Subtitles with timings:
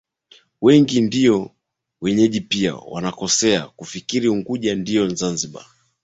[0.61, 1.49] Wageni wengi na
[2.01, 5.65] wenyeji pia wanakosea wakifikiri Unguja ndio Zanzibar